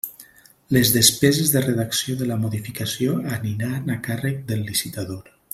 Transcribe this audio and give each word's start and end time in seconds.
Les 0.77 0.91
despeses 0.95 1.51
de 1.55 1.61
redacció 1.67 2.17
de 2.23 2.29
la 2.31 2.39
modificació 2.45 3.21
aniran 3.39 3.97
a 3.97 4.01
càrrec 4.09 4.45
del 4.51 4.69
licitador. 4.73 5.35